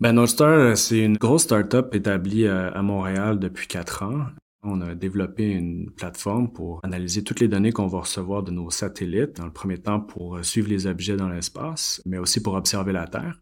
[0.00, 4.26] Ben, Northstar, c'est une grosse start-up établie à Montréal depuis quatre ans.
[4.62, 8.68] On a développé une plateforme pour analyser toutes les données qu'on va recevoir de nos
[8.68, 12.92] satellites, dans le premier temps pour suivre les objets dans l'espace, mais aussi pour observer
[12.92, 13.40] la Terre.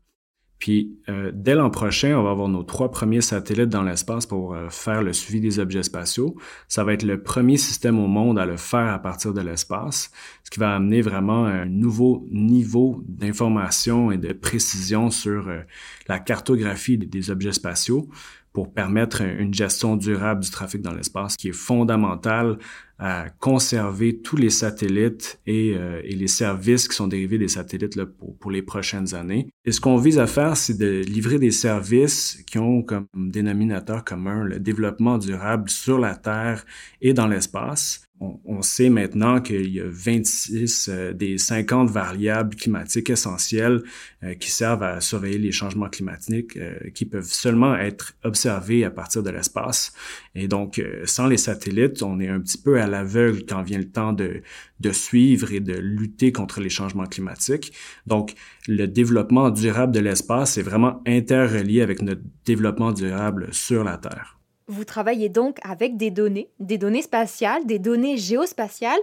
[0.58, 4.54] Puis, euh, dès l'an prochain, on va avoir nos trois premiers satellites dans l'espace pour
[4.54, 6.34] euh, faire le suivi des objets spatiaux.
[6.66, 10.10] Ça va être le premier système au monde à le faire à partir de l'espace,
[10.44, 15.60] ce qui va amener vraiment un nouveau niveau d'information et de précision sur euh,
[16.08, 18.08] la cartographie des objets spatiaux
[18.56, 22.56] pour permettre une gestion durable du trafic dans l'espace qui est fondamentale
[22.98, 28.02] à conserver tous les satellites et, euh, et, les services qui sont dérivés des satellites
[28.04, 29.50] pour, pour, les prochaines années.
[29.66, 34.02] Et ce qu'on vise à faire, c'est de livrer des services qui ont comme dénominateur
[34.04, 36.64] commun le développement durable sur la Terre
[37.02, 43.10] et dans l'espace on, sait maintenant qu'il y a 26 euh, des 50 variables climatiques
[43.10, 43.82] essentielles
[44.22, 48.90] euh, qui servent à surveiller les changements climatiques euh, qui peuvent seulement être observés à
[48.90, 49.92] partir de l'espace.
[50.34, 53.90] Et donc, sans les satellites, on est un petit peu à l'aveugle quand vient le
[53.90, 54.42] temps de,
[54.80, 57.72] de suivre et de lutter contre les changements climatiques.
[58.06, 58.34] Donc,
[58.66, 64.36] le développement durable de l'espace est vraiment interrelié avec notre développement durable sur la Terre.
[64.68, 68.98] Vous travaillez donc avec des données, des données spatiales, des données géospatiales.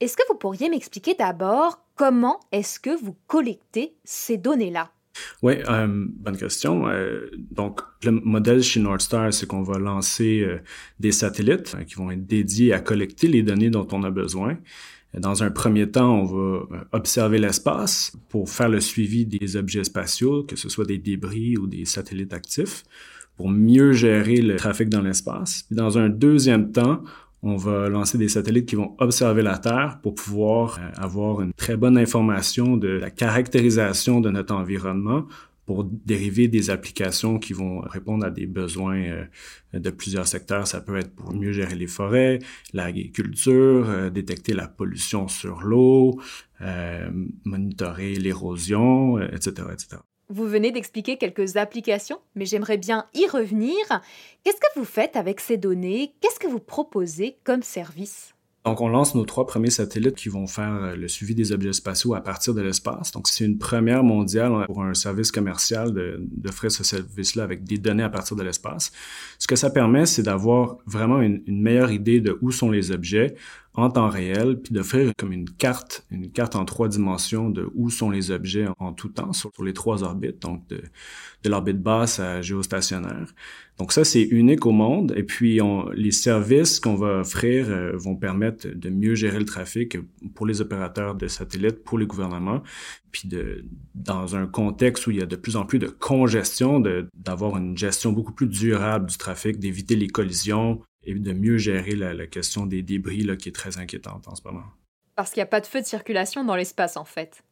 [0.00, 4.90] Est-ce que vous pourriez m'expliquer d'abord comment est-ce que vous collectez ces données-là?
[5.42, 6.88] Oui, euh, bonne question.
[6.88, 10.58] Euh, donc, le modèle chez Northstar, c'est qu'on va lancer euh,
[11.00, 14.58] des satellites qui vont être dédiés à collecter les données dont on a besoin.
[15.16, 20.42] Dans un premier temps, on va observer l'espace pour faire le suivi des objets spatiaux,
[20.42, 22.84] que ce soit des débris ou des satellites actifs,
[23.36, 25.66] pour mieux gérer le trafic dans l'espace.
[25.70, 27.02] Dans un deuxième temps,
[27.42, 31.52] on va lancer des satellites qui vont observer la Terre pour pouvoir euh, avoir une
[31.52, 35.26] très bonne information de la caractérisation de notre environnement
[35.64, 39.24] pour dériver des applications qui vont répondre à des besoins euh,
[39.74, 40.66] de plusieurs secteurs.
[40.66, 42.38] Ça peut être pour mieux gérer les forêts,
[42.72, 46.20] l'agriculture, euh, détecter la pollution sur l'eau,
[47.44, 49.98] monitorer l'érosion, etc., etc.
[50.28, 53.76] Vous venez d'expliquer quelques applications, mais j'aimerais bien y revenir.
[54.42, 56.14] Qu'est-ce que vous faites avec ces données?
[56.20, 58.34] Qu'est-ce que vous proposez comme service?
[58.64, 61.72] Donc, on lance nos trois premiers satellites qui vont faire euh, le suivi des objets
[61.72, 63.12] spatiaux à partir de l'espace.
[63.12, 68.02] Donc, c'est une première mondiale pour un service commercial d'offrir ce service-là avec des données
[68.02, 68.90] à partir de l'espace.
[69.38, 72.90] Ce que ça permet, c'est d'avoir vraiment une, une, meilleure idée de où sont les
[72.90, 73.36] objets,
[73.76, 77.90] en temps réel, puis d'offrir comme une carte, une carte en trois dimensions de où
[77.90, 80.82] sont les objets en, tout temps sur, les trois orbites, donc de,
[81.42, 83.34] de l'orbite basse à géostationnaire.
[83.78, 85.12] Donc ça, c'est unique au monde.
[85.16, 89.44] Et puis, on, les services qu'on va offrir euh, vont permettre de mieux gérer le
[89.44, 89.98] trafic
[90.34, 92.62] pour les opérateurs de satellites, pour les gouvernements,
[93.12, 96.82] puis de, dans un contexte où il y a de plus en plus de congestion,
[97.14, 101.94] d'avoir une gestion beaucoup plus durable du trafic, d'éviter les collisions, et de mieux gérer
[101.94, 104.64] la, question des débris là, qui est très inquiétante en ce moment.
[105.14, 107.42] Parce qu'il n'y a pas de feu de circulation dans l'espace en fait.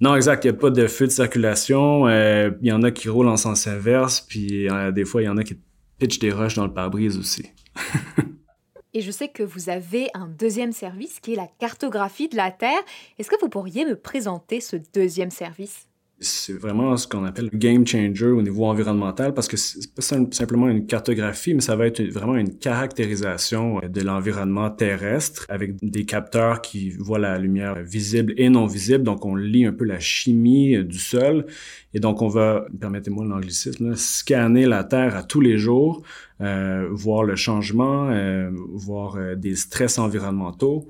[0.00, 0.44] Non, exact.
[0.44, 2.08] Il n'y a pas de feu de circulation.
[2.08, 5.26] Euh, il y en a qui roulent en sens inverse, puis euh, des fois, il
[5.26, 5.58] y en a qui
[5.98, 7.50] pitchent des roches dans le pare-brise aussi.
[8.94, 12.50] Et je sais que vous avez un deuxième service qui est la cartographie de la
[12.50, 12.80] Terre.
[13.18, 15.89] Est-ce que vous pourriez me présenter ce deuxième service?
[16.20, 20.68] C'est vraiment ce qu'on appelle game changer au niveau environnemental parce que c'est pas simplement
[20.68, 26.60] une cartographie, mais ça va être vraiment une caractérisation de l'environnement terrestre avec des capteurs
[26.60, 29.04] qui voient la lumière visible et non visible.
[29.04, 31.46] Donc, on lit un peu la chimie du sol
[31.92, 36.02] et donc on va, permettez-moi l'anglicisme, scanner la Terre à tous les jours,
[36.40, 40.86] euh, voir le changement, euh, voir euh, des stress environnementaux.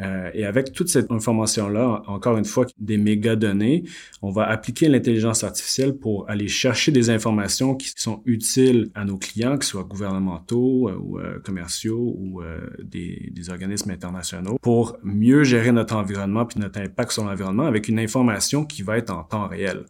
[0.00, 3.84] Euh, et avec toute cette information-là, encore une fois, des méga données,
[4.22, 9.16] on va appliquer l'intelligence artificielle pour aller chercher des informations qui sont utiles à nos
[9.16, 12.42] clients, que ce soit gouvernementaux euh, ou euh, commerciaux ou
[12.82, 17.98] des, organismes internationaux, pour mieux gérer notre environnement puis notre impact sur l'environnement avec une
[17.98, 19.84] information qui va être en temps réel.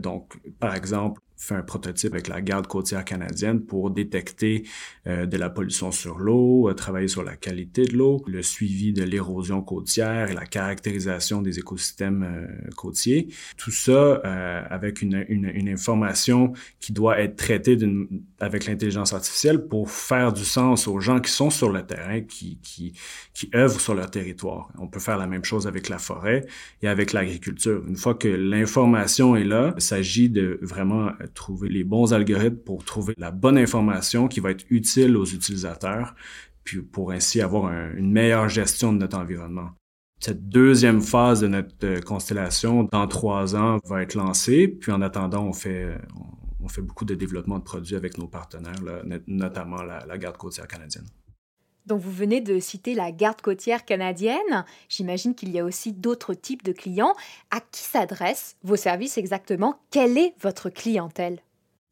[0.00, 4.62] donc, par exemple, fait un prototype avec la garde côtière canadienne pour détecter
[5.08, 8.92] euh, de la pollution sur l'eau, euh, travailler sur la qualité de l'eau, le suivi
[8.92, 13.28] de l'érosion côtière et la caractérisation des écosystèmes euh, côtiers.
[13.56, 14.20] Tout ça
[14.70, 17.78] avec une, une, une, information qui doit être traitée
[18.40, 22.58] avec l'intelligence artificielle pour faire du sens aux gens qui sont sur le terrain, qui,
[22.62, 22.92] qui,
[23.34, 24.70] qui œuvrent sur leur territoire.
[24.78, 26.44] On peut faire la même chose avec la forêt
[26.82, 27.82] et avec l'agriculture.
[27.88, 32.84] Une fois que l'information est là, il s'agit de vraiment trouver les bons algorithmes pour
[32.84, 36.14] trouver la bonne information qui va être utile aux utilisateurs,
[36.64, 39.70] puis pour ainsi avoir une meilleure gestion de notre environnement.
[40.20, 44.68] Cette deuxième phase de notre euh, constellation, dans trois ans, va être lancée.
[44.68, 45.98] Puis en attendant, on fait,
[46.60, 48.80] on fait beaucoup de développement de produits avec nos partenaires,
[49.26, 51.06] notamment la, la Garde côtière canadienne.
[51.86, 54.64] Donc vous venez de citer la garde côtière canadienne.
[54.88, 57.14] J'imagine qu'il y a aussi d'autres types de clients.
[57.50, 59.76] À qui s'adressent vos services exactement?
[59.90, 61.40] Quelle est votre clientèle?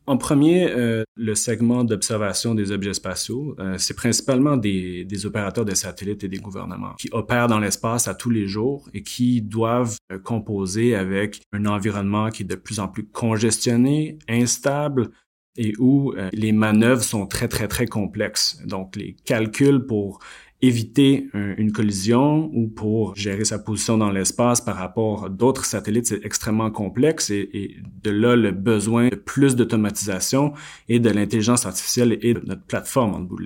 [0.07, 5.75] En premier, euh, le segment d'observation des objets spatiaux, euh, c'est principalement des, opérateurs de
[5.75, 9.97] satellites et des gouvernements qui opèrent dans l'espace à tous les jours et qui doivent
[10.11, 15.11] euh, composer avec un environnement qui est de plus en plus congestionné, instable,
[15.57, 18.61] et où euh, les manœuvres sont très, très, très complexes.
[18.67, 20.21] Donc, les calculs pour
[20.63, 26.09] éviter une collision ou pour gérer sa position dans l'espace par rapport à d'autres satellites,
[26.09, 30.53] c'est extrêmement complexe et, de là le besoin de plus d'automatisation
[30.87, 33.41] et de l'intelligence artificielle et de notre plateforme en bout.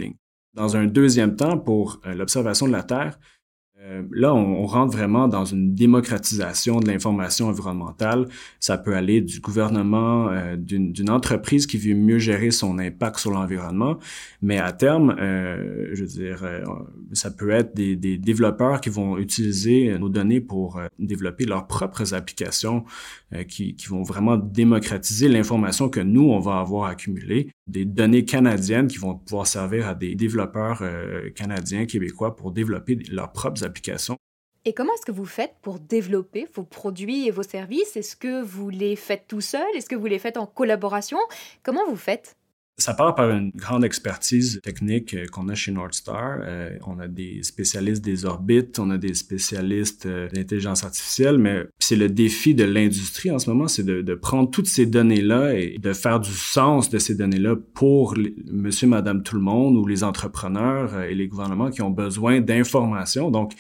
[0.55, 3.19] Dans un deuxième temps, pour euh, l'observation de la Terre,
[3.85, 8.29] euh, là, on, rentre vraiment dans une démocratisation de l'information environnementale.
[8.59, 13.31] Ça peut aller du gouvernement, euh, d'une entreprise qui veut mieux gérer son impact sur
[13.31, 13.99] l'environnement,
[14.41, 16.47] mais à terme, euh, je veux dire,
[17.13, 22.15] ça peut être des, des, développeurs qui vont utiliser nos données pour développer leurs propres
[22.15, 22.85] applications
[23.49, 28.87] qui, qui vont vraiment démocratiser l'information que nous, on va avoir accumulée, des données canadiennes
[28.87, 30.83] qui vont pouvoir servir à des développeurs
[31.35, 33.74] canadiens, québécois pour développer leurs propres applications
[34.65, 37.97] Et comment est-ce que vous faites pour développer vos produits et vos services?
[37.97, 39.67] Est-ce que vous les faites tout seul?
[39.75, 41.19] Est-ce que vous les faites en collaboration?
[41.63, 42.37] Comment vous faites?
[42.77, 46.39] Ça part par une grande expertise technique euh, qu'on a chez Northstar.
[46.41, 51.63] Euh, on a des spécialistes des orbites, on a des spécialistes euh, d'intelligence artificielle, mais
[51.79, 55.55] c'est le défi de l'industrie en ce moment, c'est de, de, prendre toutes ces données-là
[55.55, 58.15] et de faire du sens de ces données-là pour
[58.51, 63.31] monsieur, madame, tout le monde ou les entrepreneurs et les gouvernements qui ont besoin d'informations.
[63.31, 63.53] Donc,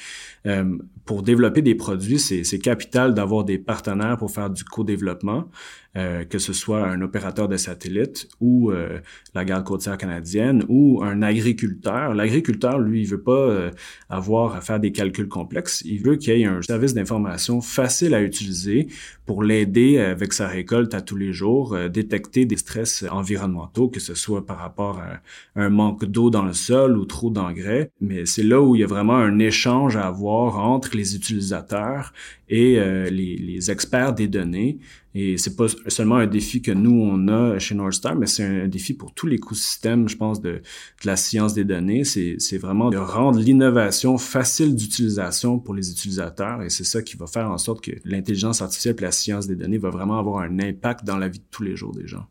[1.05, 5.49] pour développer des produits, c'est capital d'avoir des partenaires pour faire du co-développement.
[5.97, 8.99] Euh, que ce soit un opérateur de satellite ou euh,
[9.33, 12.15] la garde côtière canadienne ou un agriculteur.
[12.15, 13.71] L'agriculteur, lui, il veut pas euh,
[14.11, 15.83] avoir à faire des calculs complexes.
[15.85, 18.89] Il veut qu'il y ait un service d'information facile à utiliser
[19.25, 24.15] pour l'aider avec sa récolte à tous les jours, détecter des stress environnementaux, que ce
[24.15, 25.21] soit par rapport à
[25.55, 27.91] un manque d'eau dans le sol ou trop d'engrais.
[28.01, 32.13] Mais c'est là où il y a vraiment un échange à avoir entre les utilisateurs
[32.49, 32.75] et
[33.11, 34.79] les, les experts des données
[35.17, 38.67] et c'est pas seulement un défi que nous, on a chez Northstar, mais c'est un,
[38.67, 40.63] défi pour tout l'écosystème, je pense, de, de,
[41.05, 42.03] la science des données.
[42.03, 46.63] C'est vraiment de rendre l'innovation facile d'utilisation pour les utilisateurs.
[46.63, 49.55] Et c'est ça qui va faire en sorte que l'intelligence artificielle et la science des
[49.55, 52.27] données va vraiment avoir un impact dans la vie de tous les jours des gens.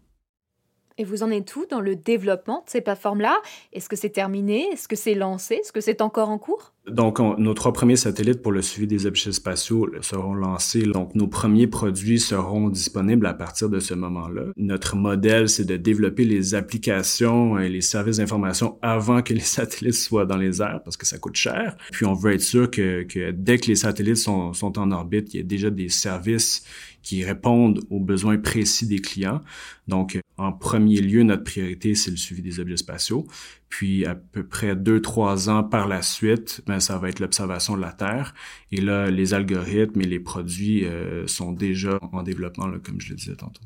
[0.97, 3.37] Et vous en êtes où dans le développement de ces plateformes-là?
[3.71, 4.67] Est-ce que c'est terminé?
[4.73, 5.55] Est-ce que c'est lancé?
[5.55, 6.72] Est-ce que c'est encore en cours?
[6.87, 10.83] Donc, nos trois premiers satellites pour le suivi des objets spatiaux seront lancés.
[10.83, 14.47] Donc, nos premiers produits seront disponibles à partir de ce moment-là.
[14.57, 19.93] Notre modèle, c'est de développer les applications et les services d'information avant que les satellites
[19.93, 21.77] soient dans les airs parce que ça coûte cher.
[21.93, 25.39] Puis, on veut être sûr que, dès que les satellites sont en orbite, il y
[25.39, 26.65] a déjà des services
[27.03, 29.41] qui répondent aux besoins précis des clients.
[29.87, 33.27] Donc, en premier lieu, notre priorité, c'est le suivi des objets spatiaux.
[33.69, 37.75] Puis, à peu près deux, trois ans par la suite, ben, ça va être l'observation
[37.75, 38.33] de la Terre.
[38.71, 43.11] Et là, les algorithmes et les produits euh, sont déjà en développement, là, comme je
[43.11, 43.61] le disais tantôt.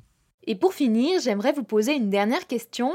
[0.45, 2.91] Et pour finir, j'aimerais vous poser une dernière question.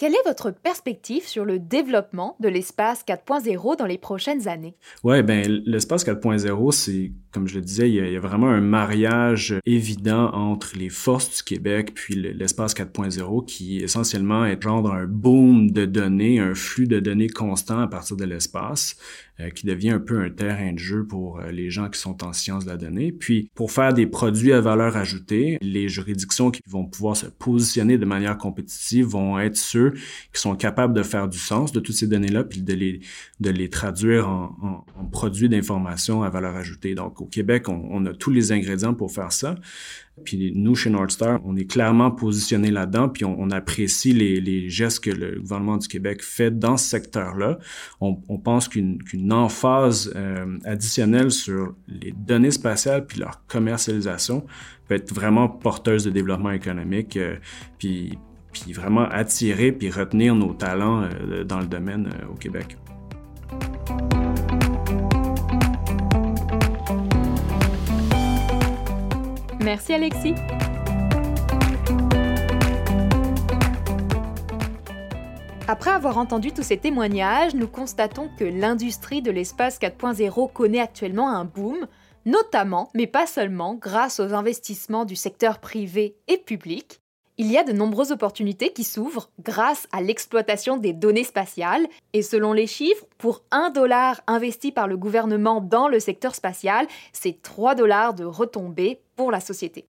[0.00, 4.74] Quelle est votre perspective sur le développement de l'espace 4.0 dans les prochaines années?
[5.04, 9.54] Oui, ben l'espace 4.0, c'est, comme je le disais, il y, a, vraiment un mariage
[9.66, 15.70] évident entre les forces du Québec puis l'espace 4.0 qui essentiellement est genre un boom
[15.70, 18.96] de données, un flux de données constant à partir de l'espace.
[19.40, 22.24] Euh, qui devient un peu un terrain de jeu pour euh, les gens qui sont
[22.24, 23.12] en sciences de la donnée.
[23.12, 27.96] Puis, pour faire des produits à valeur ajoutée, les juridictions qui vont pouvoir se positionner
[27.96, 29.92] de manière compétitive vont être ceux
[30.32, 33.00] qui sont capables de faire du sens de toutes ces données-là, puis de les,
[33.40, 36.94] de les traduire en, produits d'information à valeur ajoutée.
[36.94, 39.56] Donc, au Québec, on a tous les ingrédients pour faire ça.
[40.24, 45.10] Puis nous, chez Northstar, on est clairement positionné là-dedans, puis on, apprécie les, gestes que
[45.10, 47.58] le gouvernement du Québec fait dans ce secteur-là.
[48.00, 54.44] On, pense qu'une emphase euh, additionnelle sur les données spatiales puis leur commercialisation
[54.88, 57.36] peut être vraiment porteuse de développement économique, euh,
[57.78, 58.18] puis,
[58.52, 62.76] puis vraiment attirer puis retenir nos talents euh, dans le domaine au Québec.
[69.62, 70.34] Merci Alexis.
[75.68, 81.30] Après avoir entendu tous ces témoignages, nous constatons que l'industrie de l'espace 4.0 connaît actuellement
[81.30, 81.86] un boom,
[82.26, 86.99] notamment, mais pas seulement, grâce aux investissements du secteur privé et public.
[87.42, 92.20] Il y a de nombreuses opportunités qui s'ouvrent grâce à l'exploitation des données spatiales, et
[92.20, 97.40] selon les chiffres, pour 1 dollar investi par le gouvernement dans le secteur spatial, c'est
[97.40, 99.86] 3 dollars de retombées pour la société.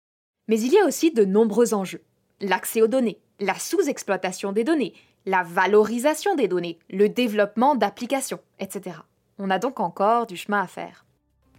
[0.48, 2.02] Mais il y a aussi de nombreux enjeux.
[2.40, 4.94] L'accès aux données, la sous-exploitation des données,
[5.24, 8.96] la valorisation des données, le développement d'applications, etc.
[9.38, 11.05] On a donc encore du chemin à faire.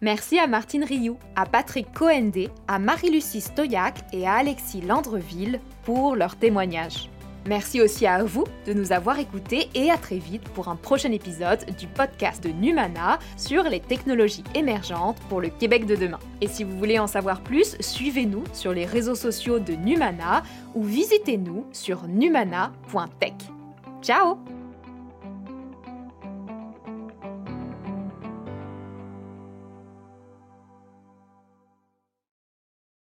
[0.01, 6.15] Merci à Martine Rioux, à Patrick Cohendé, à Marie-Lucie Stoyac et à Alexis Landreville pour
[6.15, 7.09] leurs témoignages.
[7.47, 11.11] Merci aussi à vous de nous avoir écoutés et à très vite pour un prochain
[11.11, 16.19] épisode du podcast de Numana sur les technologies émergentes pour le Québec de demain.
[16.41, 20.43] Et si vous voulez en savoir plus, suivez-nous sur les réseaux sociaux de Numana
[20.75, 23.33] ou visitez-nous sur numana.tech.
[24.01, 24.37] Ciao